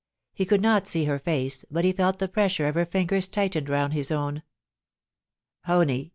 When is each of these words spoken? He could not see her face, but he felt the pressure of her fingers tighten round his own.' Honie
He 0.33 0.47
could 0.47 0.63
not 0.63 0.87
see 0.87 1.05
her 1.05 1.19
face, 1.19 1.63
but 1.69 1.85
he 1.85 1.91
felt 1.91 2.17
the 2.17 2.27
pressure 2.27 2.65
of 2.67 2.73
her 2.73 2.87
fingers 2.87 3.27
tighten 3.27 3.65
round 3.65 3.93
his 3.93 4.09
own.' 4.09 4.41
Honie 5.67 6.09